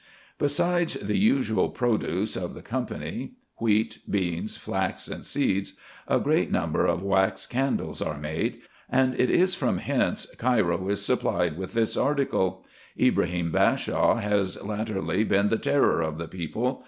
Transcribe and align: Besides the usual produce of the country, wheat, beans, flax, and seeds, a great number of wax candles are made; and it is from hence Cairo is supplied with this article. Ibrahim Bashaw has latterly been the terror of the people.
Besides 0.39 0.95
the 0.95 1.19
usual 1.19 1.69
produce 1.69 2.35
of 2.35 2.55
the 2.55 2.63
country, 2.63 3.33
wheat, 3.59 3.99
beans, 4.09 4.57
flax, 4.57 5.07
and 5.07 5.23
seeds, 5.23 5.73
a 6.07 6.19
great 6.19 6.49
number 6.51 6.87
of 6.87 7.03
wax 7.03 7.45
candles 7.45 8.01
are 8.01 8.17
made; 8.17 8.61
and 8.89 9.13
it 9.19 9.29
is 9.29 9.53
from 9.53 9.77
hence 9.77 10.25
Cairo 10.39 10.87
is 10.89 11.05
supplied 11.05 11.55
with 11.55 11.73
this 11.73 11.95
article. 11.95 12.65
Ibrahim 12.99 13.51
Bashaw 13.51 14.15
has 14.15 14.59
latterly 14.63 15.23
been 15.23 15.49
the 15.49 15.57
terror 15.59 16.01
of 16.01 16.17
the 16.17 16.27
people. 16.27 16.79